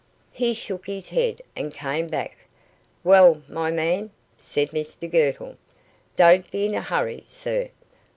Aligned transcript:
He 0.31 0.55
shook 0.55 0.87
his 0.87 1.09
head, 1.09 1.43
and 1.55 1.71
came 1.71 2.07
back. 2.07 2.35
"Well, 3.03 3.43
my 3.47 3.69
man?" 3.69 4.09
said 4.35 4.71
Mr 4.71 5.07
Girtle. 5.07 5.57
"Don't 6.15 6.49
be 6.49 6.65
in 6.65 6.73
a 6.73 6.81
hurry, 6.81 7.23
sir. 7.27 7.69